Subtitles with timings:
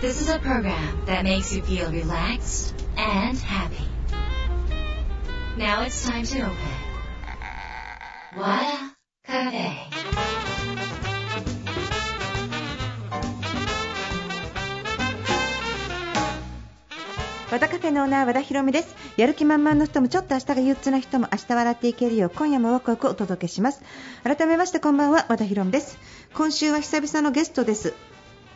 [0.00, 3.84] This is a program that makes you feel relaxed and happy.
[5.58, 6.56] Now it's time to open.
[8.34, 9.90] Wada Cafe.
[17.50, 23.82] 和田カフェのオーナー和田博美ですやる気満々の人もちょっと明日が憂鬱な人も明日笑っていけるよう今夜もワクワクお届けします
[24.22, 25.98] 改めましてこんばんは和田博美です
[26.32, 27.92] 今週は久々のゲストです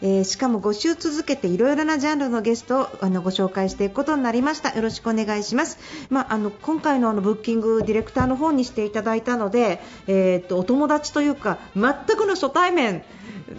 [0.03, 4.75] えーしかも5週続けていろいろなジャンルのゲストをあのご紹介していくことになりました。
[4.75, 5.79] よろしくお願いします、
[6.11, 13.03] まあ、あの今回のあのブッキングディレクターの方にしていただいたので、えーっとお友達というか全くの初対面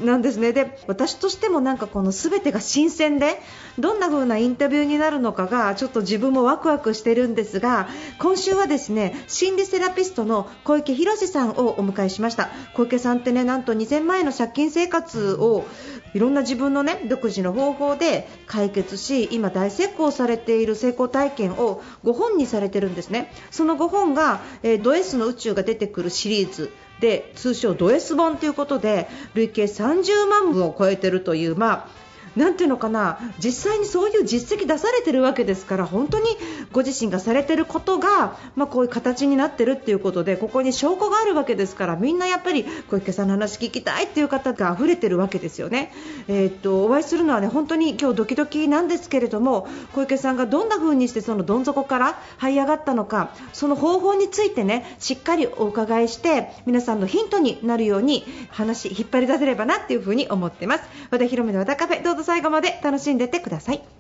[0.04, 0.52] なんですね。
[0.52, 3.40] で私としてもなんかこの全てが新鮮で
[3.78, 7.88] どんな風なインタビューになるのかがちょっと自分もワクワクしてるんですが
[8.20, 12.50] 今週はですね心理セラピストの小池博さんをお迎えしました。
[12.74, 15.66] 小池さんってねなんと2000万円の借金生活を
[16.14, 23.32] いろんな自分のね独自の方法で解決し今大成功されている成功体験を5本にされてるんですね。
[23.52, 26.72] その5本が、えード S の宇宙が出てくるシリーズ。
[27.00, 32.05] で通称ド S 本ということで累計30万部を超えているというまあ
[32.36, 36.26] なんていうのかな実際にそういう実績出されてるわけですから本当に
[36.72, 45.94] ご自身がされてることが、まあ、こういう形になってるっていうことでここに証拠があるわけですからみんなやっぱり小池さんの話聞きたいっていう方が溢れてるわけですよね。
[46.28, 63.95] えーっとお会いするのはね本当に今日ドキドキなんですけれども小池さんがどんな風にしてそのどん底から這い上がったのかその方法についてねしっかりお伺いして皆さんのヒントになるように話引っ張り出せればなっていう風に思ってます和田博美の和田カフェどうぞ最後まで楽しんでてください。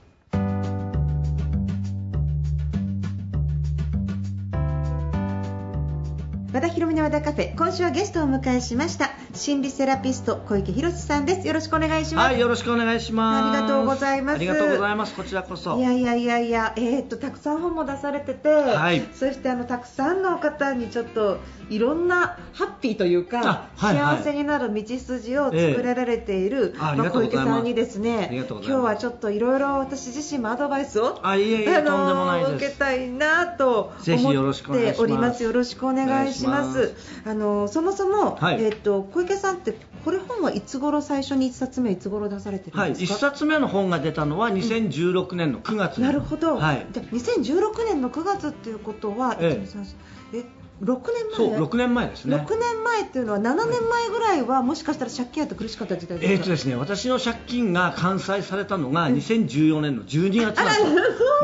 [6.55, 13.57] 和田博美の和田カフェ今週はゲストをお迎えしました心理セラピスト小池博さんですよろしくお願いします、はい、よろしくお願いします。
[13.57, 15.13] ありがとうございますありがとうございます。
[15.15, 15.77] こちらこそ。
[15.77, 32.55] いやいやいやいや、えー、っとたくさん本も出されてて、はいそしてあのたくさんの方にちょっといろんなハッピーというか、あはいはい幸せになる道筋を作られている、ええあまあ、小池さんにですあね今日はちょっといろいろ私自身もアドバイスをあ、いえいえ、あのとんでもないです。
[32.55, 35.43] 受けたいなと思っております。
[35.43, 36.44] よろしくお願いします。
[36.44, 36.93] お願いし
[37.25, 43.19] あのそもそも、はいえっと小池さんってこれ本はいつ頃最初に一冊目いつ頃出されてるはい、一んですか？
[43.31, 46.57] 冊目の本が出たのは2016年の9月になるほど。
[46.57, 46.85] はい。
[46.91, 49.85] じゃあ2016年の9月っていうことは、ええ1 2 3 4
[50.33, 50.43] え
[50.83, 51.03] 6年
[51.37, 51.59] そう、前。
[51.61, 52.35] 6年前ですね。
[52.35, 56.33] 6年前っていうのは7年前ぐらいはもしかしたら借金あって苦しかった時代ですか？
[56.33, 60.87] えーとですね、私の借金が完済されたのが2014年の12月なんですよ。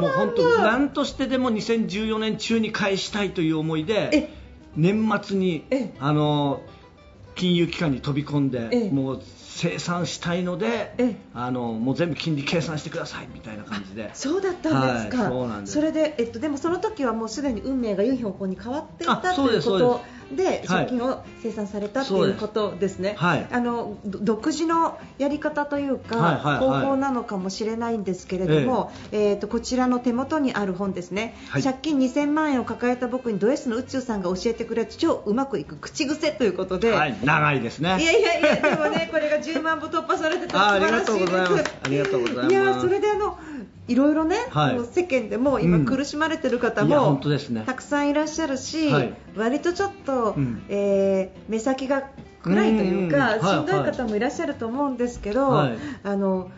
[0.01, 4.29] もう本当、なんとしてでも2014年中に返したいという思いでえ、
[4.75, 6.61] 年末にえあの
[7.35, 14.11] 金融機関に飛び込んえで、もう生産したいのでえ、あのもう全部金利計算してくださいみたいな感じで。
[14.13, 15.73] そうだったんですか、はいそうなんです。
[15.81, 20.01] れで、えっと、でもその時はもうすでに運命が良い方向に変わっていたということ
[20.35, 20.85] ではい。
[20.85, 23.47] 借金を生産されたとそうですいうことですね、はい。
[23.51, 26.57] あのど独自のやり方というか、はいはいはい。
[26.59, 31.63] 方法なのかもしれないんですけれども、えっとこちらの手元にある本ですね、はい。
[31.63, 36.91] 借金2000万円を抱えた僕にド S の宇宙さんが教えてくれた超うまくいく口癖ということで。
[36.91, 37.97] はい、長いですね。
[38.01, 41.27] いやいやいや、でもね、これが10万部突破されてたあ素晴らしいです。
[41.27, 41.71] ありがとうございます。
[41.83, 42.51] ありがとうございます。
[42.51, 43.37] いや、それであの、
[43.91, 44.79] いろいろね、はい。
[44.93, 45.85] 世間でも今うん。
[45.85, 47.63] 苦しまれてる方も、本当ですね。
[47.65, 49.13] たくさんいらっしゃるし、はい。
[49.35, 50.63] 割とちょっと、うん。
[50.69, 52.03] えー目先が
[52.41, 53.39] 暗いというか、うん。
[53.39, 55.77] うんうんしんどい方もいらっしゃると思うんですけど、はい。
[56.03, 56.49] あの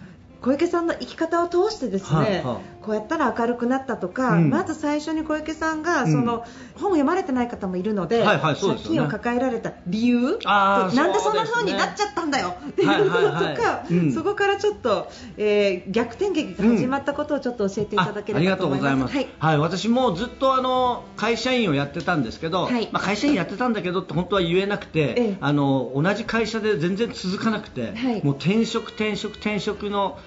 [0.42, 2.44] 小池さんの生き方を通してですね、はい。
[2.44, 4.50] はいこうやったら明るくなったとか、うん。
[4.50, 6.12] まず最初に小池さんがうん。
[6.12, 6.46] その、
[6.76, 8.68] 本を読まれてない方もいるので、はいはいでね。
[8.68, 13.94] 借金を抱えられた理由あーなんでそんな風になっちゃったんだよっていうのとか、はいはいはい。
[13.94, 14.14] うん。
[14.14, 19.16] そこからちょっと、えー逆転劇が始まったことをちょっと教えていただけあありがればと思いとうございます。
[19.16, 19.28] はい。
[19.40, 22.90] はい、私もずっとあの会社員をやってたんですけど、はい。
[22.92, 25.38] まあ会社員やってたんだけどって本当は言えなくて、ええ。
[25.40, 28.24] あの同じ会社で全然続かなくて、はい。
[28.24, 30.18] もう転職転職転職の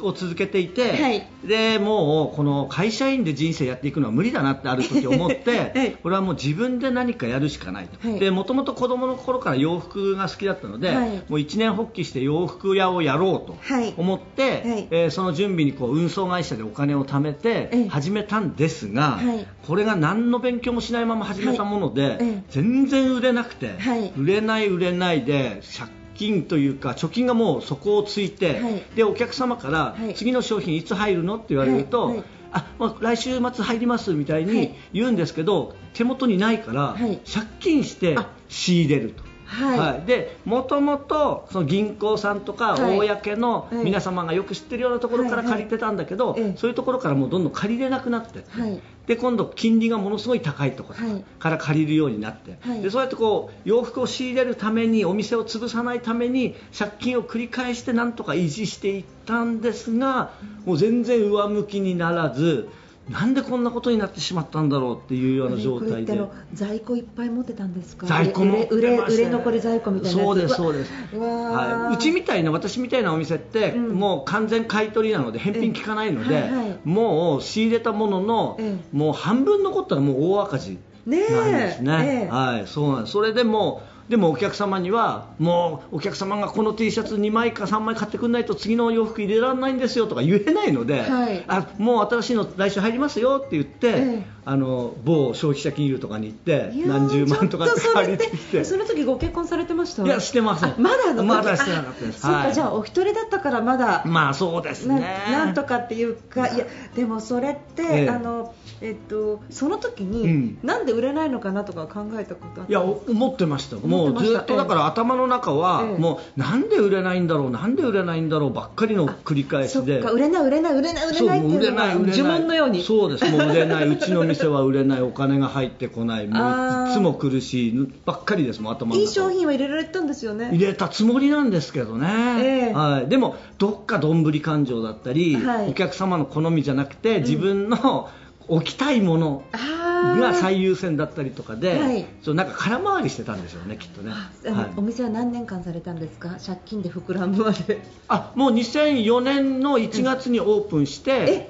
[0.00, 1.26] を続けていて、はい。
[1.44, 8.18] でもうこの会社員で人生やっていくのは無理だなってある時思って、え えこれはもう自分で何かやるしかないと、はい。
[8.20, 11.22] でもともと子供の頃から洋服が好きだったので、はい。
[11.28, 13.94] もう一年発起して洋服屋をやろうとはい。
[13.96, 14.88] 思って、はい。
[14.90, 17.84] えーその準備にこう運送会社でお金を貯めええ。
[17.84, 19.46] て始めたんですが、はい。
[19.66, 24.12] これが何の勉強もしないまま始めたもので、全然売れなくて、はい。
[24.16, 28.82] 売れない売れないで借金というか貯金がもう底をついて、はい。
[28.96, 30.14] でお客様から、はい。
[30.14, 32.16] 次の商品いつ入るのって言われると、はい。
[32.16, 32.24] はい。
[32.52, 34.54] あまあ、来週末入りますみたいはい。
[34.54, 37.20] に言うんですけど、手元にないから、はい。
[37.30, 38.30] 借金してあ。
[38.48, 39.23] 仕入れると。
[39.54, 40.06] はい。
[40.06, 42.98] でもともとその銀行さんとかはい。
[42.98, 43.84] 公のはい。
[43.84, 45.52] 皆様がよく知ってるようなところからはいはい。
[45.54, 46.56] 借りてたんだけど、ええ。
[46.56, 48.80] そういうところからもうどんどん借りれなくなってはい。
[49.06, 51.24] で今度金利がものすごい高いところはい。
[51.38, 52.82] から借りるようになって、はい。
[52.82, 60.32] でそうやってこう洋服を仕入れるためにお店を潰さないために借金を繰り返してなんとか維持していったんですが
[60.64, 62.68] もう全然上向きにならず
[63.10, 66.18] なんでこんなことになってしまったんだろうっていうような状態で。
[66.54, 68.06] 在庫いっぱい持ってたんですか？
[68.06, 68.78] 在庫持ってましたね。
[68.78, 70.92] 売れ売れ残り在庫みたいなそうですそうです。
[71.12, 73.94] うはい、うちみたいな私みたいなお店って、うん。
[73.94, 76.78] もう完全買い取りなので返品効かないので、ええはいはい。
[76.84, 82.24] もう仕入れたものの、えもう半分残ったらもう大赤字なんですね。
[82.24, 82.34] ええ。
[82.34, 83.12] はい、そうなんです。
[83.12, 91.44] それでもでもお客様にはもうお客様がこの T シャツ2枚か3枚買ってくれないと次の洋服入れられないんですよとか言えないので、はい。
[91.48, 93.92] あもう新しいの来週入りますよって言って、え
[94.28, 98.64] えあの某消費者金融とかに行って何十万とか借りてきて。
[98.64, 100.04] その時ご結婚されてました？
[100.04, 100.70] いやしてません。
[100.70, 102.18] あまだまだしてなかったです。
[102.18, 102.54] あそっか、はい。
[102.54, 105.06] じゃあお一人だったからまだまあそうですなね。
[105.30, 108.08] なんとかっていうか、いやでもそれって、ええ。
[108.10, 110.58] あのえっとその時に、うん。
[110.62, 112.70] なんで売れないのかなとか考えたことあった？
[112.70, 115.98] いやお思ってました、もうずっとだから頭の中は、ええ。
[115.98, 122.18] もうなんで売れないんだろう、なんで売れないんだろうばっかりの繰り返しで、か売れない売れない売れない売れないっていうのがれない売れない。
[122.18, 122.82] 呪文のように。
[122.82, 129.00] そうです、もう売れない、うちの店は売れない、お金が入ってこない、もういつも苦しいばっかりです、もう頭の中。
[129.00, 130.50] いい商品は入れられたんですよね。
[130.52, 132.08] 入れたつもりなんですけどね、
[132.40, 132.72] ええ。
[132.72, 135.70] はい、でもどっかどんぶり感情だったり、はい。
[135.70, 138.10] お客様の好みじゃなくて自分の
[138.46, 142.04] 置きたいものが最優先だったりとかで、はい。
[142.22, 144.10] そうなんか空回りしてたんでしょうね、きっとね。
[144.10, 144.70] はい。
[144.76, 146.36] お店は何年間されたんですか？
[146.44, 147.80] 借金で膨らむまで。
[148.08, 151.48] あもう2004年の1月にオープンして、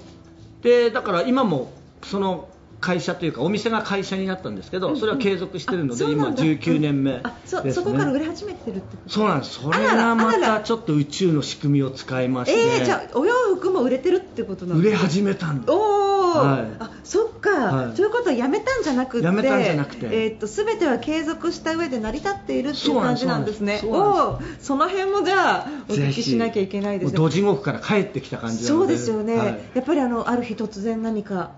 [0.62, 1.72] でだから今も
[2.04, 2.48] その
[2.84, 6.42] 会社というかお店が会社になったんですけど、それは継続してるので、今あそうなんだ。
[6.42, 8.18] 19年目あそそこから売ね。
[8.20, 9.62] れ始めてるってそうなんです。
[9.62, 15.70] それがまたちょっと宇宙の仕組みを使いまして、えー、じゃあお洋服も売れてるってことなんですか売れ始めたんです。
[15.70, 16.76] おお、はい。
[16.78, 17.94] あそっか、はい。
[17.94, 20.06] ということはやめたんじゃなくてやめたんじゃなくて。
[20.06, 23.80] えー、と全ては継続した上で成り立っているっていう感じなんですね。
[23.84, 27.18] おおその辺もじゃあお聞きしなきゃいけないですね。
[27.18, 28.68] もう土地獄から帰ってきた感じなので。
[28.68, 29.60] そうですよね、はい。
[29.74, 31.52] やっぱりあのある日突然何か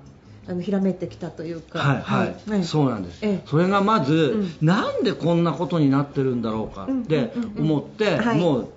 [0.48, 1.80] あのひらめいてきたというか。
[1.80, 2.64] はいはい、はい。
[2.64, 3.42] そうなんです、ええ。
[3.46, 4.14] それがまず、
[4.60, 4.66] うん。
[4.66, 7.70] なんでこんなことになってるんだろうかってうんうんうんうん。
[7.72, 8.38] 思って、はい。
[8.38, 8.68] もう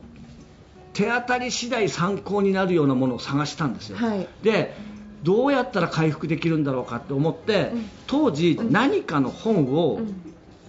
[0.94, 4.27] 手当たり次第参考になるようなものを探したんですよ、はい。
[4.44, 4.75] で
[5.24, 7.89] どうやったら回復できるんだろうかって思って、うん。
[8.07, 8.71] 当時うん。
[8.71, 10.21] 何かの本をうん。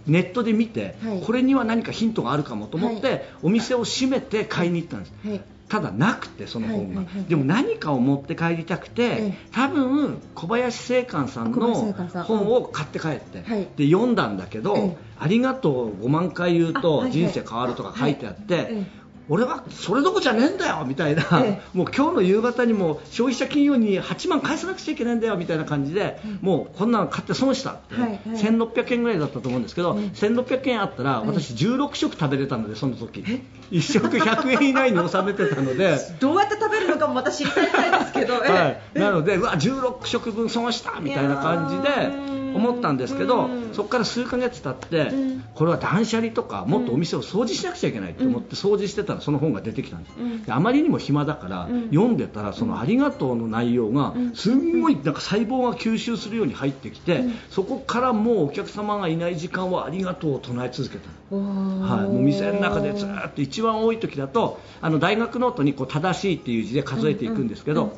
[0.06, 1.20] ネットで見て、はい。
[1.20, 3.22] これには何かヒントがあるかもと思って、はい。
[3.42, 5.40] お店を閉めて買いに行ったんです、はい
[5.70, 7.24] ただなくてその本が、はいはいはい。
[7.26, 9.34] でも何かを持って帰りたくて、ええ。
[9.52, 11.92] 多分小林正観さんの
[12.24, 13.68] 本を買って帰って、はい。
[13.76, 14.96] で読んだんだけど、ええ。
[15.20, 18.84] ありがとう5万回言うあと人生変わるとか書いてあって、
[19.30, 28.20] 俺はそれどころじゃねえんだよみたいな、えもう今日の夕方にも消費者金融に8万返さなくちゃいけないんだよみたいな感じで、もうこんなの買って損したって、はいはい。
[28.24, 33.24] 1600円ぐらいだったと思うんですけど、ええ1600円あったら私16食食べれたのでその時。
[33.70, 35.96] 1食100円以内に収めてたので。
[36.18, 38.80] どうやって食べるのかもまた知りたいですけど、はい。
[38.94, 43.74] え、なのでうわ16食分損したみたいな感じで思ったんですけどうん。
[43.74, 45.44] そこから数ヶ月経ってうん。
[45.54, 50.14] これは断捨離とかもっとお店を掃除しなくちゃいけないと思って掃除してたらその本が出てきたんです。
[50.18, 50.42] うん。
[50.42, 51.88] であまりにも暇だからうん。
[51.90, 54.34] 読んでたらその「ありがとう」の内容がうん。
[54.34, 57.34] すんごいなんか細胞が吸収するように入ってきてうん。
[57.50, 67.96] そこからもうお客様がいない時間は「ありがとう」を唱え続けたはい、もう店の中でずーっと一番多い時だとあの大学ノートにこう正しいっていう字で数えていくんですけど、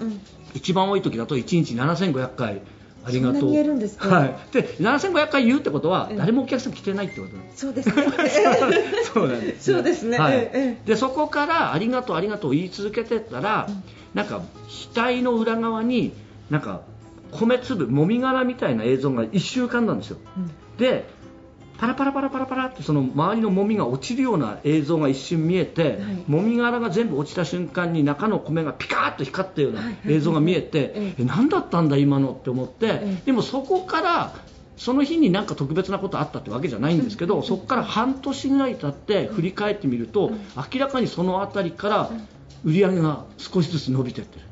[0.55, 2.61] 一番多い時だと1日7500回
[3.05, 3.41] ありがとう。
[3.41, 7.61] そんなに言えるんですかはい、で7500回言うってことはうん誰もお客さん来てないってことなんです。
[7.61, 7.95] そうですね。
[9.13, 10.19] そうなんです、そうですね。
[10.19, 10.35] はい。
[10.35, 13.69] ええでそこからありがとうありがとう言い続けてったら、
[14.15, 14.27] なん。
[14.27, 14.43] か
[14.95, 16.13] 額の裏側に
[16.51, 16.83] なんか
[17.33, 20.19] 米粒もみ殻みたいな映像が一週間なんですよ。
[20.37, 20.51] うん。
[20.79, 21.05] で
[21.83, 25.99] パラパラパラパラパラってその周りのもみが落ちるような映像が一瞬見えて、はい。
[26.29, 33.23] もみ殻が全部落ちた瞬間に中の米がピカーッと光ったような映像が見えて、 え何だったんだ今のって思って、ええ。
[33.27, 34.33] でもそこから
[34.77, 40.41] その日になんか特別なことあったってわけじゃないんですけど、そこから半年ぐらい経って振り返ってみると、うん。
[40.73, 42.11] 明らかにその辺りから
[42.65, 44.43] 売り上げが少しずつ伸びてってる。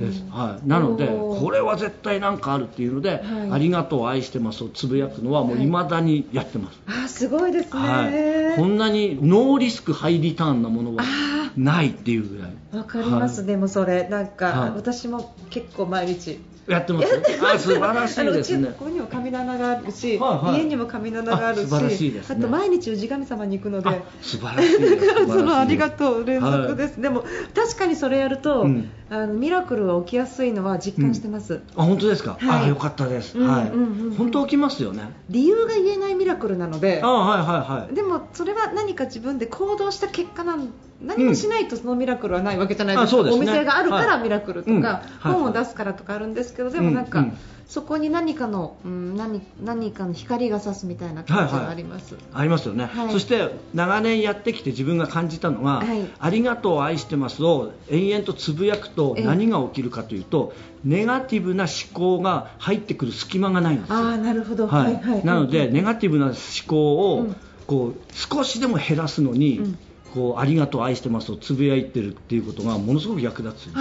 [0.00, 0.24] です。
[0.30, 3.20] はい、なので、これは絶対なんかあるっていうので、はい。
[3.52, 5.66] ありがとう、愛してますをつぶやくのは、もうはい。
[5.66, 13.46] 未だにやってます、あーすごいですね、はい、こんなにノーリスク、ハイリターンなものはあないっていうぐらい、わかります、はい。
[13.48, 14.70] でもそれなんか、はい。
[14.70, 18.68] 私も結構毎日やってますあ素晴らしいですね。
[18.68, 20.62] あのうちここにも神棚があるし、はいはい。
[20.62, 22.22] 家にも神棚があるしあね。
[22.28, 23.88] あと毎日氏神様に行くので。
[23.88, 25.04] あ素晴らしいです。
[25.04, 26.24] 素晴らそのありがとう。
[26.24, 32.64] 連続です、でも確かにそれやると、うんあのミラクルが起きやすいのは実感してます、あ本当ですか、はい。
[32.64, 34.06] あよかったです、うんはい、うんうん。
[34.06, 35.10] うん本当起きますよね。
[35.28, 37.00] 理由が言えないミラクルなので。
[37.02, 37.94] あはいはいはい。
[37.94, 43.42] でもそれは何か自分で行動した結果なん何もしないとそのミラクルはないわけじゃないですか、あそうですね。
[43.44, 44.82] お店があるからはいミラクルとか、うん。
[44.82, 45.02] はい。
[45.20, 53.12] 本を出すからとかあるんですけど、でもなんか、うんうんそこに何かの、うん、何何かの光が差すみたいな感じがあります、ありますよね、はい。
[53.12, 56.06] そして長年やってきて自分が感じたのが、はい。
[56.18, 59.24] ありがとう愛してますを延々とつぶやくとええ。
[59.24, 60.52] 何が起きるかというと
[60.84, 63.96] ネガティブな思考が入ってくる隙間がないんですよ。
[63.96, 65.24] ああなるほど、はい。
[65.24, 66.34] なので、うんネガティブな思
[66.66, 67.36] 考を、うん。
[67.66, 69.78] こう少しでも減らすのに、うん。
[70.14, 73.72] こうありがとう愛してますをつぶやいてるっていうことがものすごく役立つ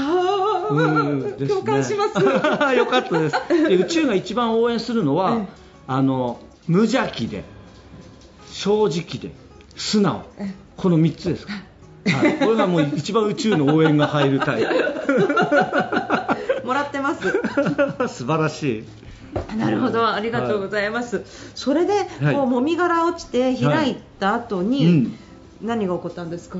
[0.71, 1.47] ね。
[1.47, 2.19] 共感します。
[2.75, 3.35] よかったです。
[3.49, 5.47] で宇宙が一番応援するのは、ええ。
[5.87, 7.43] あの無邪気で
[8.51, 9.31] 正直で
[9.75, 10.23] 素直。
[10.39, 10.63] ええ。
[10.77, 14.63] この3つです、はい、これがもう一番宇宙の応援が入るタイ
[16.63, 17.31] もらってます。
[17.97, 19.57] プ 素晴らしい。
[19.57, 20.07] なるほど。
[20.07, 21.23] ありがとうございます、
[21.55, 22.35] それで、はい。
[22.35, 25.17] こうもみ殻落ちて開いた後に、うん
[25.63, 26.59] 何が起こったんですか？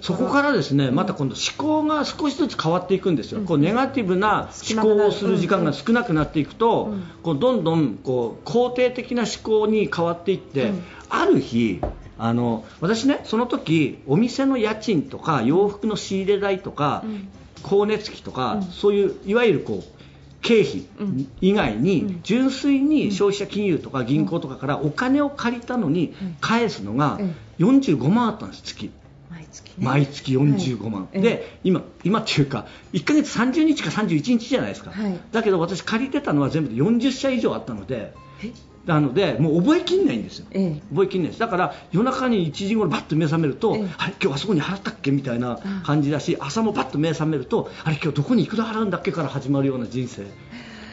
[0.00, 0.52] そこから。
[0.52, 3.46] ですねまた今度思考が少しずつ変わっていくんですよ、うん。
[3.46, 7.04] こうネガティブな思考をする時間が少なくなっていくと、うん。
[7.22, 10.82] こうどんどんこう肯定的な思考に変わっていって、うん。
[11.10, 11.80] ある日
[12.16, 17.28] あの私ねその時お店の家賃とか洋服の仕入れ代とか、うん。
[17.58, 18.62] 光熱費とか、うん。
[18.62, 19.97] そういういわゆるこう
[20.40, 21.30] 経費うん。
[21.40, 22.20] 以外に、うん。
[22.22, 26.36] 純粋に消費者金融とか銀行とかからお金を借りたのにうん。
[26.40, 27.34] 返すのがうん。
[27.58, 28.90] 45万あったんです月。
[29.30, 29.74] 毎月ね。
[29.78, 31.20] 毎月45万、はい。
[31.20, 35.20] で今今っていうか1ヶ月30日か31日じゃないですか、はい。
[35.32, 38.52] だけど私借りてたのは全部で40社以上あったのでえ？
[38.88, 40.46] なのでもう覚えきんないんですよ。
[40.50, 40.82] ええ。
[40.90, 41.40] 覚えきんないです。
[41.40, 43.88] だから夜中に1時頃バッと目覚めると、ええ。
[43.98, 50.26] あれ今日あそこに払ったっけみたいな感じだし、朝もバッと目覚めるとあれ今日どこにいくら払うんだっけから始まるような人生。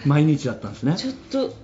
[0.06, 0.96] 毎日だったんですね。
[0.98, 1.56] ちょっと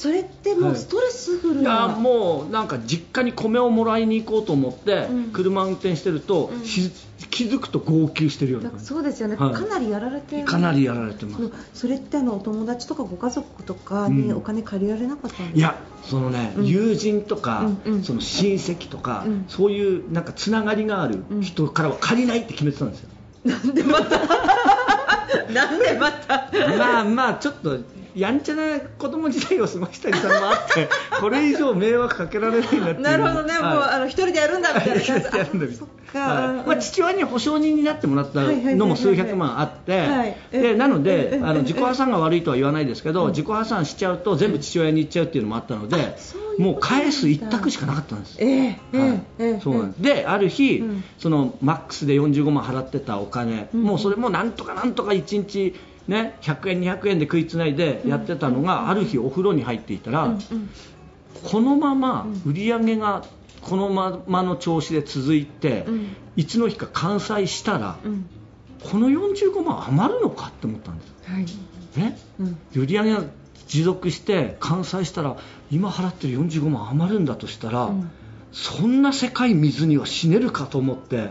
[0.00, 5.30] それってもうストレスフルいやな、もうなんか実家に米をもらいに行こうと思って、うん。
[5.30, 6.64] 車運転してると、うん。
[6.64, 6.90] し
[7.30, 9.54] 気づくと号泣してるようそうですよね、はい。
[9.54, 11.48] かなりやられてかなりやられてます。
[11.74, 14.36] そそれってあのお友達とかご家族とかにうん。
[14.38, 16.66] お金借りられなかったんですか、いやそのね、うん。
[16.66, 18.02] 友人とか、うんうん。
[18.02, 19.44] その親戚とか、うん。
[19.48, 23.10] そういうなんかつながりがある人からは借りないって決めてたんですよ、
[23.44, 24.18] なんでまた？
[25.52, 26.50] なんでまた？
[26.78, 27.78] まあまあちょっと
[28.14, 30.88] やんちゃな子供時代を過ごしたりしたのもあって
[31.20, 35.10] これ以上迷惑かけられないなってなるほどね、もうはいあの一人でやるんだみたいな感じ。
[35.38, 35.90] やるんだみたいな。
[36.12, 43.30] まあ、父親に保証人になってもらったのも数百万あって、でなのえでえあの自己破産が悪いとは言わないですけど、うん。
[43.30, 46.16] 自己破産しちゃうと全部父親に行っちゃうっていうのもあったので
[46.58, 48.36] もう返す一択しかなかったんです。
[48.40, 49.08] えええはい。
[49.10, 50.02] えええそうなんです。
[50.02, 51.04] である日、うん。
[51.18, 55.74] そのマックスで45万払ってたお金、うんもうそれもなんとかなんとか1日、
[56.10, 60.36] ね、100円、200円で食いつないでやってたのが、ある日お風呂に入っていたら、
[61.44, 63.24] このまま売り上げが
[63.62, 66.16] このままの調子で続いて、うん。
[66.36, 68.28] いつの日か完済したら、うん。
[68.82, 71.14] この45万余るのかって思ったんです。
[71.26, 72.02] はい。
[72.02, 72.18] ね。
[72.40, 72.58] うん。
[72.74, 73.22] 売り上げが
[73.68, 75.36] 持続して完済したら
[75.70, 78.10] 今払ってる45万余るんだとしたら、うん。
[78.52, 81.30] そんな世界水には死ねるかと思って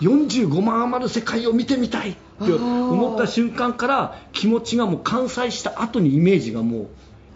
[0.00, 2.10] 45万余る世界を見てみたい。
[2.10, 2.16] っ
[2.46, 6.88] て思った瞬間から気持ちがもう完済した後にイメージがもう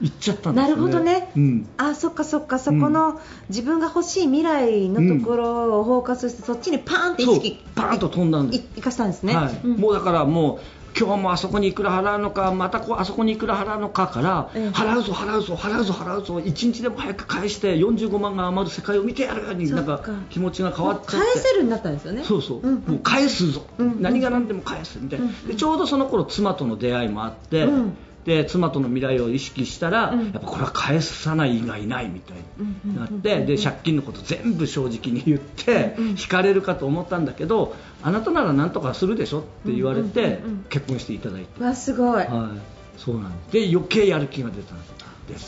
[0.02, 0.82] いっちゃったんですよね。
[0.82, 1.30] なるほどね。
[1.36, 1.68] うん。
[1.76, 2.58] あそっかそっか。
[2.58, 8.64] そこの自分が欲しい未来のところをフォーカスして、そっちにパーンって意識パーンと飛んだんです。
[8.64, 9.60] い生かしたんですね、はい。
[9.62, 9.76] うん。
[9.76, 10.60] もうだからもう
[10.98, 21.16] 今日もあそこにいくら払うのかまたこうあそこにいくら払うのかから、ええ払うぞ払うぞ払うぞ払うぞ1日でも早く返して45万が余る世界を見てやるようになんかか気持ちが変わっちゃって。
[21.16, 22.24] 返せるようになったんですよね。
[22.24, 22.74] そうそう、ん。
[22.86, 24.02] もう返すぞ、うん。
[24.02, 25.46] 何が何でも返すみたいな、うん。
[25.46, 30.24] でちょうどその頃妻との出会いもあって、うんで妻との未来を意識したら、うん。
[30.24, 32.36] やっぱこれは返さない以外ないみたい
[32.84, 44.91] になって、で借金のこと全部正直に言って、うん引かれるかと思ったんだけどあなたなら何とかするでしょって言われて、結婚していただいて、わすごい、はい、そうなんで余計やる気が出たんです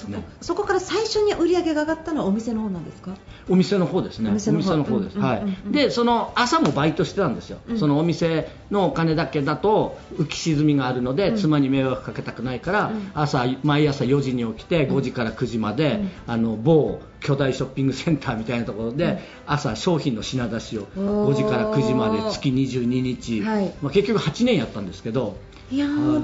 [0.08, 0.24] ね。
[0.40, 3.16] そこから最初に売り上げが上がったのはお店の方なんですか？
[3.48, 5.00] お店の方ですね、お店の方。
[5.00, 5.72] です、うんはい。
[5.72, 7.78] でその朝もバイトしてたんですよ、うん。
[7.78, 11.36] そのお店のお金だけだと浮き沈みがあるので、うん。
[11.36, 13.10] 妻に迷惑かけたくないから、うん。
[13.14, 16.10] 朝毎朝4時に起きて5時から9時まで、うん。
[16.26, 19.18] あの某巨大ショッピングセンターみたいなところで、うん。
[19.46, 21.32] 朝商品の品出しをおー。
[21.32, 23.74] 5時から9時まで月22日、はい。
[23.82, 25.36] まあ、結局8年やったんですけど。
[25.70, 26.22] いやー、はい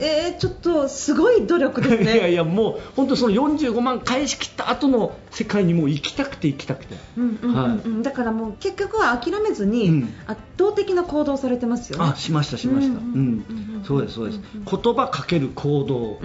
[0.00, 2.14] えー、ちょっとすごい努力ですね。
[2.16, 8.02] いやいやもう本当その45万返し切った後の世界にもう行きたくて行きたくて、うんうんうんうん。
[8.02, 10.14] だからもう結局は諦めずに、うん。
[10.26, 12.12] 圧倒的な行動をされてますよね。
[12.12, 13.44] あしましたしました、ううん
[13.86, 16.18] そうですそうです、言葉かける行動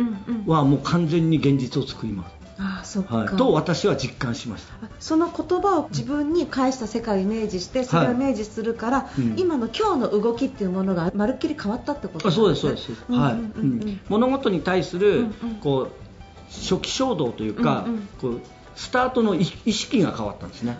[0.51, 4.85] はもう完全に現実を作ります、あそっか、はい、と私は実感しました。
[4.85, 9.39] あその言葉を自分に返した世界をイメージしてそれをイメージするから、うん。
[9.39, 13.83] 今の今日の動きっていうものがまるっきり変わったってことあそうですそうです、はい、うんうんうん。
[13.83, 14.01] うん。
[14.09, 15.27] 物事に対する、
[15.61, 15.91] こう
[16.51, 18.09] 初期衝動というか、うんうん。
[18.19, 18.41] こう
[18.75, 20.79] スタートの意意識が変わったんですね。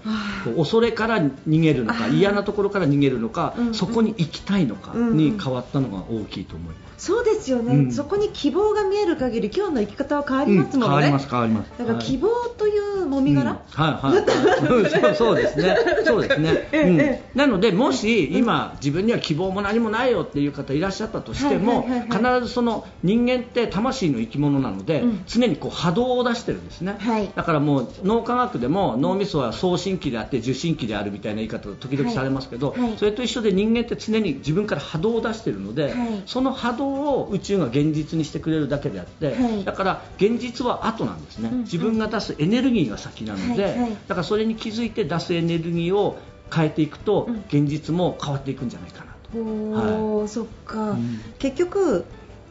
[0.56, 3.74] 恐れから逃げるのか嫌なところから逃げるのか、うんうん。
[3.74, 7.92] そこに行きたいのかに変わったのが大きいと思います、そうですよね、うん。
[7.92, 11.72] そこに希望が見える限り今日の生き方は変わりますもんね、うん変わります変わります。
[11.78, 12.06] だからはい。
[12.06, 13.58] 希望というもみ殻、うん。
[13.58, 14.16] はいはい。
[14.16, 15.78] はい そうですね。
[16.06, 17.00] そうですね、 ええうん。
[17.00, 25.24] えなのでもし今自分には希望も何もないよっていう方いらっしゃったとしても、はいはいはいは必ずその人間って魂の生き物なので、うん。
[25.28, 27.30] 常にこう波動を出してるんですね、はい。
[27.36, 32.82] だからもう脳科学でも脳みそは送信機であって受信機であるみたいな言い方を時々されますけど、はい。
[32.82, 32.98] はい。
[32.98, 36.24] それと一緒で人間って常に自分から波動を出してるので、はい。
[36.26, 36.88] その波動
[37.20, 39.64] を宇宙が現実にしてくれるだけであって、はい。
[39.64, 43.80] だから現実は後なんですね、うん自分が出すエネルギーが先なので、はい。
[43.80, 43.92] はい。
[44.08, 46.20] だからそれに気づいて出すエネルギーを
[46.54, 47.44] 変えていくと、うん。
[47.48, 49.38] 現実も変わっていくんじゃないかなと。
[49.38, 51.22] おーそっか、うん。
[51.38, 52.06] 結局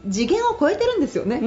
[0.09, 1.45] 次元を超えてるんですよね、そ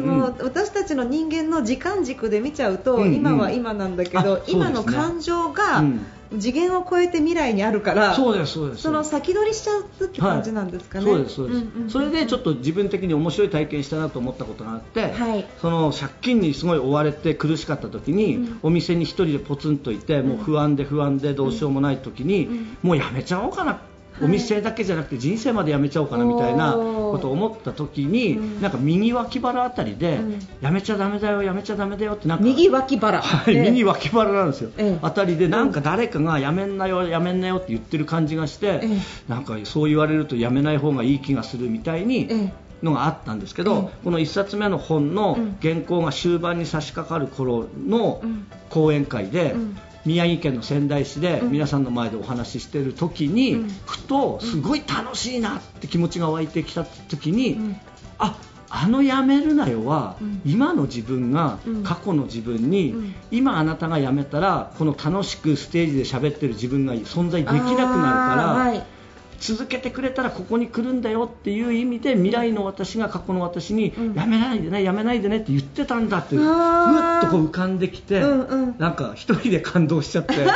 [0.00, 3.14] の私たちの人間の時間軸で見ちゃうと、うんうん。
[3.14, 4.42] 今は今なんだけど、ね。
[4.48, 6.06] 今の感情がうん。
[6.38, 8.82] 次元を超えて未来にあるから、そうですそうです。
[8.82, 11.04] その先取りしちゃうって感じなんですかね。
[11.06, 15.46] そうですそうです、んんんそれでちょっと自分的に面白い体験したなと思ったことがあって、はい。
[15.62, 23.76] その借金にすごい追われて苦しかった時に、うんお店に一人でポツンといて、もう不安で不安でどうしようもない時に、うんもうやめちゃおうかな、い
[24.20, 28.60] お店だけじゃなくて人生までやめちゃおうかなみたいなことを思った時に、うん。
[28.60, 30.38] なんか右脇腹あたりで、うん。
[30.60, 34.98] やめちゃだめだよやめちゃだめだよってなんか右脇腹、はい、で右脇腹なんですよ、ええ。
[35.02, 38.88] あたりでなんか誰かがやめんなよ、やめんなよって言ってる感じがして、え
[39.28, 45.56] なんかそう言われるとやめない方がいい気がするみたいにえのがあったんですけど、えこの1冊目の本のうん。
[45.62, 48.46] 原稿が終盤に差し掛かる頃のうん。
[48.70, 51.52] 講演会で、うん宮城県の仙台市でうん。
[51.52, 53.68] 皆さんの前でお話ししてる時に、うん。
[53.86, 57.76] ふとすごい楽しいなって気持ちが湧いてきた時に、うん。
[58.18, 58.36] あ
[58.70, 60.42] あのやめるなよは、うん。
[60.44, 61.82] 今の自分がうん。
[61.82, 63.14] 過去の自分に、うん。
[63.30, 68.97] 今あなたがやめたらこの楽しくステージで喋ってる自分が存在できなくなるから、
[69.40, 74.14] 続けてくれたらここに来るんだよっていう意味で未来の私が過去の私に、うん。
[74.14, 77.28] やめないでねやめないでねって言ってたんだってふあー。
[77.28, 78.74] っとこう浮かんできて、うんうん。
[78.78, 80.52] なんか一人で感動しちゃって、 はい。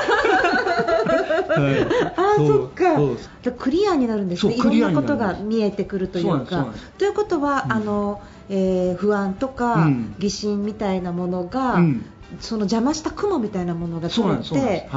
[2.17, 2.99] あそっか。
[3.43, 4.55] じゃあクリアになるんですね。
[4.55, 6.69] いろんなことが見えてくるといそうか
[6.99, 7.73] ということは、うん。
[7.73, 10.15] あのえー不安とか、うん。
[10.19, 12.05] 疑心みたいなものが、うん
[12.41, 14.89] その邪魔した雲みたいなものがそうなんです取れて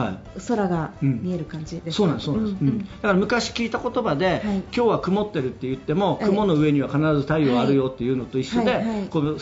[0.48, 2.80] 空がうん見える感じですか、そうなんですそうなんです、うんうん。
[2.80, 6.26] だから昔聞いた言葉で、今日は曇ってるって言っても、はい。
[6.26, 9.04] 雲の上には必ず太陽あるよっていうのと一緒で、はいはい。
[9.08, 9.38] この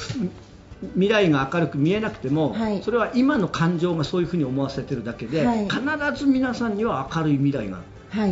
[0.94, 2.82] 未来が明るく見えなくても、はい。
[2.84, 5.70] それは今の感情がそういうふうに思わせてるだけで、はい。
[5.70, 5.82] 必
[6.16, 7.86] ず皆さんには明るい未来がはい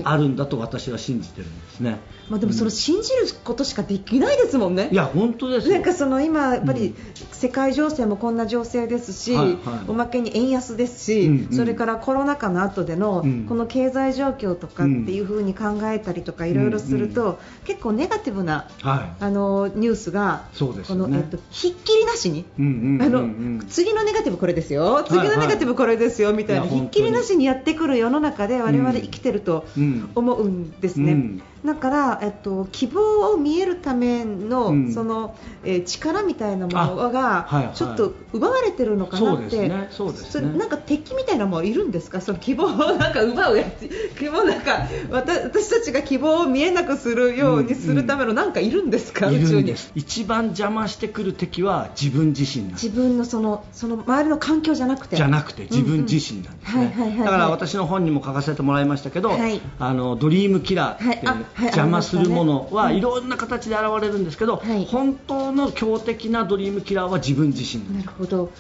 [0.04, 1.98] あるんだと私は信じてるんですね。
[2.30, 4.90] まあ、でもそれ信じることしかできないですもんね。
[4.92, 5.74] いや本当ですよ。
[5.74, 6.96] なんかその今、やっぱりうん。
[7.32, 9.58] 世界情勢もこんな情勢ですし、はいはい。
[9.88, 11.58] おまけに円安ですし、うんうん。
[11.58, 13.46] それからコロナ禍の後でのうん。
[13.48, 20.86] この経済状況とかっていう風に考えたりとかいろいろすると、結構ネガティブなはあのニュースが、そうでね。
[20.88, 22.40] このえっと、ひっきりなしに。
[22.40, 22.46] い。
[22.60, 23.58] うんうんうんあうん。
[23.58, 29.71] の次のネガティブこれですよ、次のネガティブこれですよみたいな、いやひっきりなしにやってくる世の中で我々生きてるとうん
[30.16, 31.40] 思うんですね。
[31.64, 34.94] うんだから、えっと、希望を見えるための,、うん。
[34.94, 37.78] そのえー力みたいなものあはいがはい。
[37.78, 39.88] ちょっと奪われてるのかなって、そうですね。
[39.92, 40.58] そうですね。
[40.58, 49.92] なんか敵みたいなのもいるんですか、その希望をなんか奪うやつ、 希望なんかわた私たちが希望を見えなくするようにするためのなんかいるんですか、い宇宙にるんです。
[49.96, 55.16] 一番邪魔してくる敵は自分自身なんです自分のそのその周りの環境じゃなくて。
[55.16, 57.18] じゃなくて自分自身なんですね。
[57.24, 59.62] だから私の本にも書かせてもらいましたけど、はい。
[59.78, 63.02] あのドリームキラーっていう、はい邪魔するものはい。
[63.02, 64.86] ろんな形で現れるんですけど、はい。
[64.86, 68.52] 本当の強敵なドリームキラーは自分自身なるほど。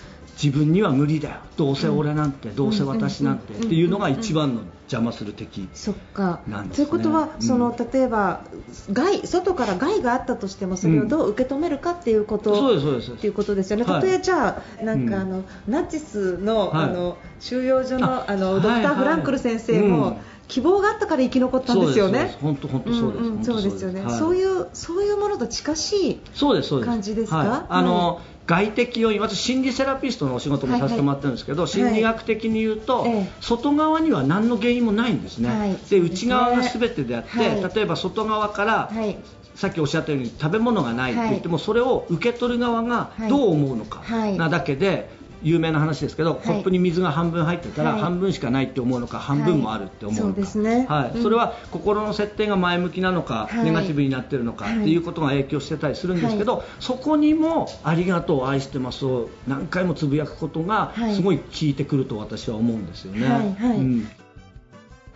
[0.41, 1.35] 自分には無理だよ。
[1.55, 3.65] どうせ俺なんて、どうせ私なんて、うん。
[3.65, 6.41] っていうのが一番の邪魔する敵、そっか。
[6.47, 6.87] なんですね。
[6.87, 7.45] ということは、うん。
[7.45, 8.41] その例えば
[8.91, 13.11] 害外から害があったとしてもそれをどう受け止めるかっていうこと、そうですそうです。
[13.11, 14.01] っていうことですよね、はい。
[14.03, 15.21] 例えじゃあなんかうん。
[15.21, 16.83] あの、ナチスの,、はい。
[16.85, 20.17] あの収容所のあのあドクター・フランクル先生も、うん
[20.51, 22.35] 希望があったから生き残ったんですよね。
[22.41, 23.45] 本当本当そうです。
[23.45, 23.85] そうです。
[23.85, 24.19] よね、はい。
[24.19, 26.89] そういうそういうものと近しいそうですそうです。
[26.89, 27.37] 感じですか？
[27.37, 31.71] はい、あの、は外的要因私心理セラピストのお仕事もさせてもらってるんですけど、はい。
[31.71, 33.31] はい心理学的に言うと、ええ。
[33.39, 35.77] 外側には何の原因もないんですね、はい。
[35.89, 37.71] で内側が全てであって、はい。
[37.73, 39.17] 例えば外側から、はい。
[39.55, 43.29] さっきおっしゃったように食べ物がないって言っても、それを受け取る側がはい。
[43.29, 44.37] どう思うのかはい。
[44.37, 45.09] なだけで、
[45.43, 46.47] 有名な話ですけど、い。
[46.47, 48.01] コップに水が半分入ってたら、はい。
[48.01, 50.41] 半分しかないって思うのか半分もあるって思うのか、
[50.87, 51.21] はい。
[51.21, 53.65] それは心の設定が前向きなのか、はい。
[53.65, 54.81] ネガティブになってるのかはい。
[54.81, 61.15] っていうことが影響してたりするんですけど、そこにも「ありがとう愛してます」を何回もつぶやくことがはい。
[61.15, 63.27] すごい効いてくると私は思うんですよね。
[63.27, 64.20] はい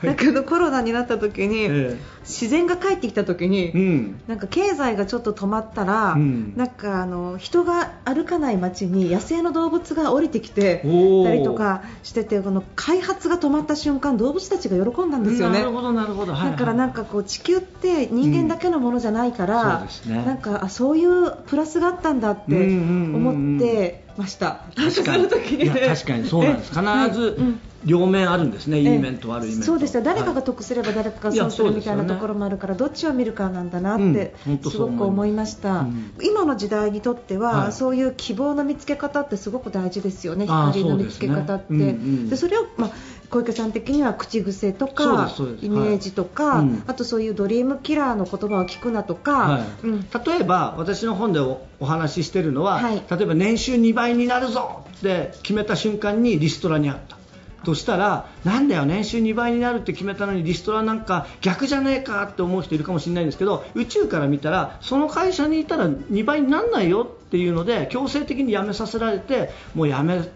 [0.04, 4.22] だけどコロナになった時に、え自然が帰ってきた時に、えうん。
[4.28, 6.54] なんか経済がちょっと止まったら、うん。
[6.56, 10.78] なんかあの人が歩かない街に野生の動物が降りてきて
[11.24, 15.60] たりとかしててこの開発が止まった瞬間動物たちが喜んだんですよね。
[15.60, 16.52] なるほどなるほど、はいはい。
[16.52, 20.12] だからなんかこう地球って人間だけのものじゃないから、うん。
[20.12, 20.26] ね。
[20.26, 24.62] なんかあそういうプラスがあったんだって思ってました。
[24.76, 25.28] 確かに。
[25.28, 26.72] 確かにそうなんです。
[26.72, 27.38] 必ず
[27.84, 28.94] 両面あるんですね、ええ。
[28.94, 29.66] いい面と悪い面と。
[29.66, 30.04] そうですよ。
[30.04, 34.14] 誰かがはい得すれば誰かが損するみたいなところもあるから、どっちを見るかなんだなっうん。
[34.14, 36.14] てすごく思いました、うん。
[36.24, 37.74] 今の時代にとっては、はい。
[37.74, 41.94] そういう希望の見つけ方ってすごく大事ですよね、光の見つけ方って。
[41.94, 42.92] でそれを、まあ、
[43.36, 45.30] 小池さん的には口癖とか
[45.62, 46.66] イメージとか、はい。
[46.68, 46.84] うん。
[46.88, 49.64] あとそういうドリームキラーの言葉を聞くなとか、はい。
[49.84, 50.02] うん。
[50.26, 53.04] 例えば私の本でおお話ししてるのは、はい。
[53.10, 57.18] 例えば年収2倍になるぞって決めた瞬間にリストラにあった。
[57.66, 70.30] としたらなんだよ年収2倍になるって決めたのにリストラなんか逆じゃねえかって思う人いるかもしれないんですけど宇宙から見たらその会社にいたら2倍にならないよっていうので強制的に辞めさせられてもう辞め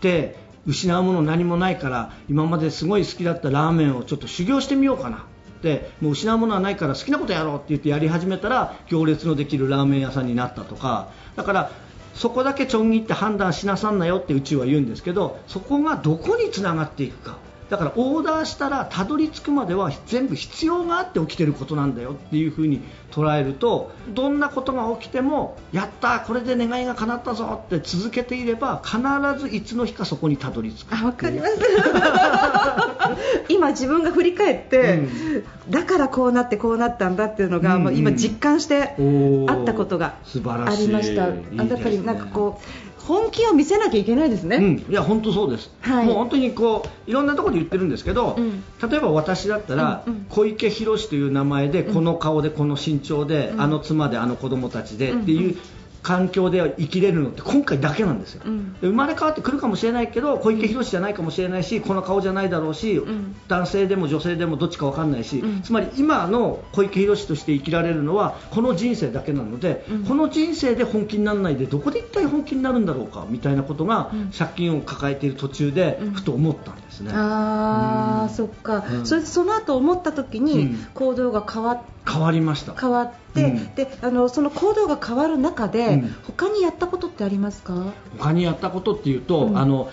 [0.00, 5.26] て失うもの何もないから今まですごい好きだったラーメンをちょっと修行してみようかな。
[5.58, 11.08] ってもう失うものはないから好きなことやろうって言ってやり始めたら行列のできるラーメン屋さんになったとか。
[11.36, 11.70] だから
[12.14, 17.38] そこだけちょん切って判断しなさんなよって宇宙は言うんですけどそこがどこにつながっていくか。
[17.72, 29.00] だからオーダーしたらたどり着くまでは全部必要があって起きてることなんだよっていうふうに捉えるとどんなことが起きてもやったこれで願いが叶ったぞって続けていれば必
[29.40, 31.52] ずいつの日かそこにたどり着くあわかります。
[33.48, 35.08] 今、自分が振り返って、
[35.68, 38.94] だからこうなってこうなったんだっていうのが、うんもう今、実感して
[39.48, 41.28] あったことが素晴あらしいりました。
[41.28, 41.42] いいね。
[41.58, 44.56] あやっぱりなんかこう本気を見せなきゃいけないですね。
[44.56, 46.06] うん、いや本当そうです、はい。
[46.06, 48.62] もう本当にこういろんなところで言ってるんですけど、うん。
[48.88, 50.26] 例えば私だったら、うんうん。
[50.28, 51.94] 小池宏という名前で、うん。
[51.94, 53.60] この顔でこの身長で、うん。
[53.60, 55.22] あの妻であの子供たちで、うんうん。
[55.24, 55.56] っていう
[56.02, 58.72] 環境で生きれるのって今回だけなんですよ、うん。
[58.74, 63.36] で生まれ変わってくるかもしれないけど小池宏じゃないかもしれないしこの顔じゃないだろうし、ん。
[63.48, 65.62] 男性でも女性でもどっちか分かんないし、うん。
[65.62, 70.04] つまり今の小池宏として生きられるのはこの人生だけなので、うん。
[70.04, 74.30] この人生で本気にならないでどこで一体本気になるんだろうかみたいなことが、うん。
[74.36, 76.12] 借金を抱えている途中でうん。
[76.12, 78.34] ふと思ったんですね、あー、うん。
[78.34, 79.06] そっか、うん。
[79.06, 80.86] それでその後思った時にうん。
[80.94, 82.74] 行動が変わっ変わりました。
[82.74, 83.74] 変わって、うん。
[83.74, 86.14] であのその行動が変わる中で、うん。
[86.24, 87.92] 他にやったことってありますか？
[88.18, 89.58] 他にやったことっていうと、うん。
[89.58, 89.90] あの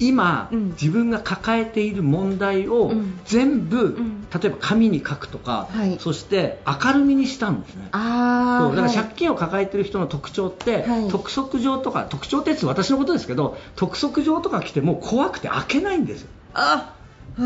[0.00, 0.68] 今、うん。
[0.70, 3.20] 自分が抱えている問題をうん。
[3.26, 4.26] 全部、ん。
[4.32, 5.98] 例えば紙に書くとか、はい。
[6.00, 7.82] そして明るみにしたんですね。
[7.82, 8.94] そうだからはい。
[8.94, 11.08] 借金を抱えている人の特徴って、はい。
[11.08, 16.28] 督促状とか特徴って私のことですけど督促状とか来ても怖くて開けないんですよ。
[16.54, 16.94] あ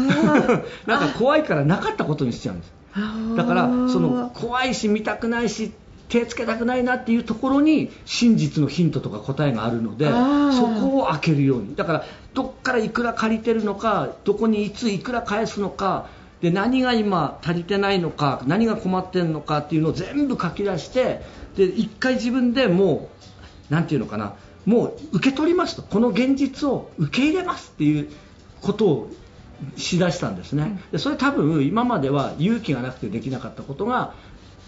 [0.87, 2.73] なんか怖いからなかったことにしちゃうんです。
[3.37, 5.73] だからその怖いし見たくないし
[6.14, 10.12] 手つけたくないなっていうところに真実のヒントとか答えがあるのでそ
[10.68, 11.74] こを開けるように。
[11.74, 16.09] だからどっからいくら借りてるのかどこにいついくら返すのか
[16.40, 21.22] で何が今足りてないのか何が困ってるのかっていうのを全部書き出して
[21.57, 23.09] で一回自分でも
[23.70, 24.35] うなんていうのかな
[24.66, 25.83] もう受け取りますと。
[25.83, 28.09] この現実を受け入れますっていう
[28.62, 29.11] ことを
[29.77, 34.14] しだしたんですね、でそれ多分今までは勇気がなくてできなかったことが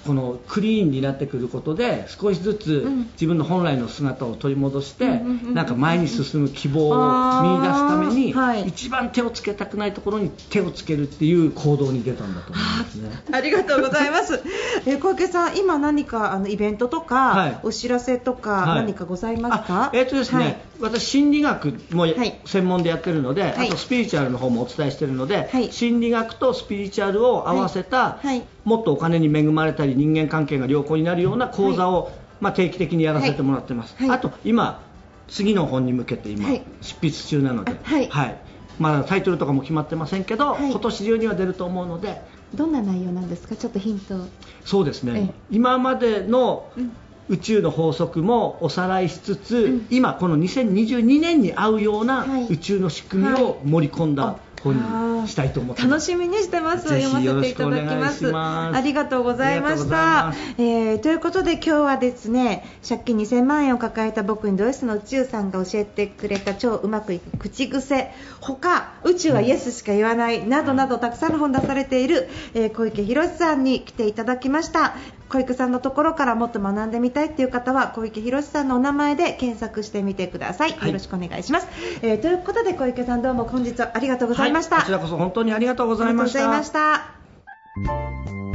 [0.07, 3.11] このクリーンになってくることで少しずつうん。
[3.13, 5.21] 自分の本来の姿を取り戻して
[5.53, 8.69] なんか前に進む希望を見出すためにはい。
[8.69, 13.11] 一番手をつけたくないところに手をつけるっていう行動に出たんだと思いますね。
[13.33, 14.43] ありがとうございます。
[14.87, 17.59] えー小池さん、今何かあのイベントとか、はい。
[17.63, 18.81] お知らせとか、はい。
[18.83, 19.85] 何かございますか？
[19.87, 19.91] あ？
[19.95, 20.57] えっ、とですね、はい。
[20.81, 22.41] 私心理学もはい。
[22.45, 23.69] 専門でやってるので、はい。
[23.69, 25.73] あとスピリチュアルの方もお伝えしてるので、はい。
[25.73, 28.19] 心理学とスピリチュアルを合わせた、
[28.65, 34.11] もっとお金に恵まれたり人間関係が良好になるような講座を、まあ、定期的にやらせてもらってます、はい。
[34.11, 34.83] あと今
[35.29, 36.63] 次の本に向けて今、はい。
[36.83, 38.39] 執筆中なので、はい。
[38.79, 40.71] まあ、タイトルとかも決まってませんけど、はい。
[40.71, 42.21] 今年中には出ると思うので。
[42.55, 43.57] どんな内容なんですか？
[43.57, 44.17] ちょっとヒント。
[44.17, 44.27] を
[44.65, 45.35] そうですね、ええ。
[45.51, 46.93] 今までのうん。
[47.29, 49.87] 宇宙の法則もおさらいしつつ、うん。
[49.91, 52.47] 今この2022年に合うようなはい。
[52.49, 54.37] 宇宙の仕組みを盛り込んだ
[54.75, 55.83] 本あにしたいと思って。
[55.83, 56.89] 楽しみにしてます。
[56.89, 58.19] 読ませていただきます。
[58.19, 58.77] します。
[58.77, 60.27] ありがとうございました。
[60.27, 60.39] ます。
[60.59, 68.13] えーということで今日はですね借金2000万円を抱えた僕にド S の宇宙さんが教えてくれた超うまくいく口癖。
[68.41, 70.47] 他宇宙はイエスしか言わない。
[70.47, 74.95] などなどたくさんの本出されている、えー小池博さんに来ていただきました
[75.29, 80.89] 小池さんのところからもっと学んでみたいっていう方は小池博さんのお名前で検索してみてください、はい。
[80.89, 81.67] よろしくお願いします、
[82.03, 88.46] えーということで小池さんどうも本日はありがとうございました、はい、こちらこそ本当にありがとうございました。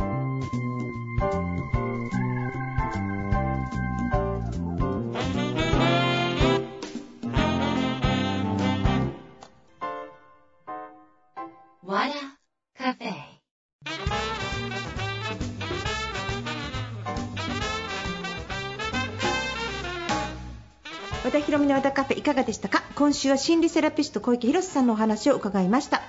[22.13, 22.83] いかがでしたか？
[22.95, 26.01] 今週は心理セラピスト小池博さんのお話を伺いました。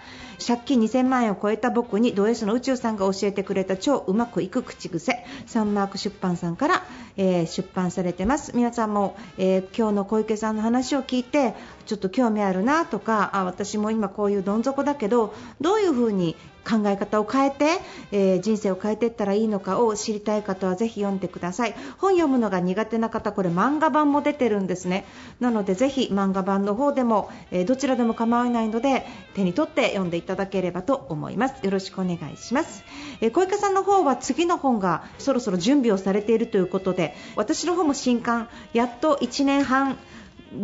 [0.44, 5.24] 借金2000万円を超えた僕にド S の宇宙さんが教えてくれた超うまくいく口癖。
[5.46, 6.82] サンマーク出版さんから、
[7.16, 8.52] えー出版されてます。
[8.56, 11.54] 皆さんも、えー今日の小池さんの話を聞いて
[11.86, 16.36] ちょっと興味あるなとかあ私も今こういうどん底だけどどういうふうに
[16.68, 17.66] 考え方を変えて、
[18.12, 21.74] えー人生を変えていったらいいのかを知りたい方はぜひ読んでください。
[21.98, 25.04] 本読むのが苦手な方これ漫画版も出てるんですね。
[25.40, 31.64] なのでぜひ漫画版の方でも、えーどちらでも構わないので手に取って読んでいただければと思います。
[31.64, 32.84] よろしくお願いします、
[33.20, 39.98] えー小池さんの方は次の本がそろそろ準備をされているということで私の方も新刊やっと1年半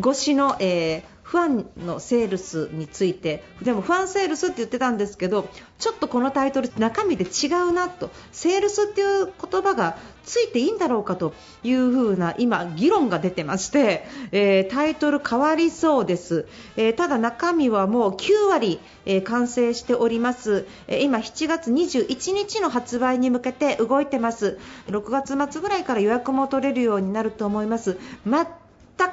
[0.00, 5.46] 越しの、えーファンのセールスについてでもファンセールスって言ってたんですけど
[5.78, 8.10] ちょっとこのタイトル中身で違うなと。
[8.32, 24.58] セールスっていう言葉がついていいんだろうかという風な今議論が出てまして、えータイトル変わりそうです、えーただ中身はもう9割、えー完成しております、え今7月21日の発売に向けて動いてます。
[24.88, 27.98] 6月末ぐらいから予約も取れるようになると思います。
[28.26, 28.46] 全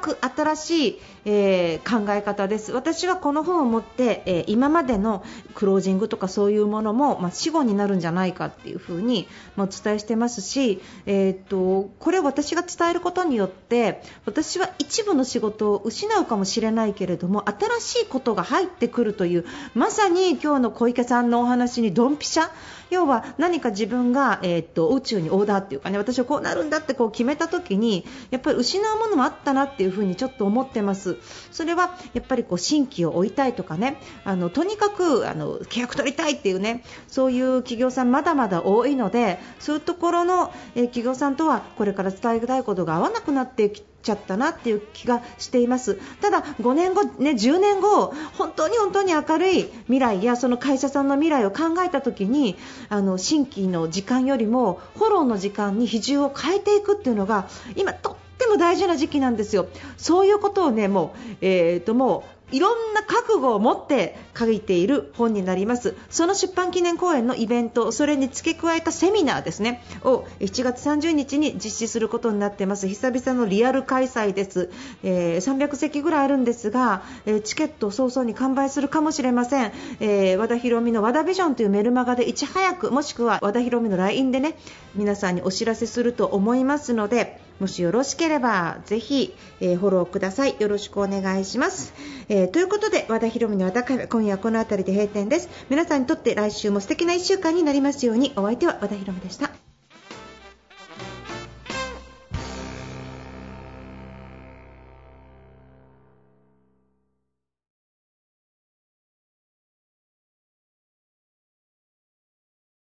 [0.02, 2.72] く新しい、えー考え方です。
[2.72, 22.50] 私はこの本を持って、えー今までのクロージングとかそういうものも、まあ、死後になるんじゃないかっていうふうに、まあ、お伝えしてますし、えーっとこれを私が伝えることによって私は一部の仕事を失うかもしれないけれども新しいことが入ってくるというまさに今日の小池さんのお話にドンピシャ。
[22.92, 31.15] 要は何か自分が、えーっと宇宙にオーダーっていうかね私はこうなるんだってこう決めた時にやっぱり失うものもあったなっていうふうにちょっと思ってます。
[31.52, 46.00] それはやっぱりこう新規を置いたいとかねあのとにかくあの契約取りたいっていうねそういう企業さんまだまだ多いのでそういうところの、え企業さんとはこれから伝えたいことが合わなくなってきちゃったなっていう気がしています。
[46.22, 52.56] ただ5年後、ね、10年後本当に本当に明るい未来やその会社さんの未来を考えた時に
[52.90, 59.68] あの新規の時間よりもフォローの時間に比重を変えていくっていうのが今とっても大事な時期なんですよ。
[59.98, 65.96] そういうことをねもう、えー、ともういろんな覚悟を持って書いている本になります。
[66.12, 69.84] その出版記念公演のイベントそれに付け加えたセミナーですね。
[70.04, 72.88] を7月30日に実施することになってます。
[72.88, 74.70] 久々のリアル開催です、
[75.04, 84.58] えー300席ぐらいあるんですが、えーチケット早々に完売するかもしれません、えー和田博美の和田ビジョンというメルマガでいち早くもしくは和田博美の LINE でね
[84.94, 90.56] 皆さんにお知らせすると思いますのでもしよろしければぜひ、えーフォローください。
[90.60, 91.94] よろしくお願いします、
[92.30, 95.50] えーということで和田博美の和田カフェ今夜はこの辺りで閉店です。
[95.70, 98.34] 皆さんにとって来週も素敵な1週間になりますように。
[98.36, 99.75] お相手は和田博美でした。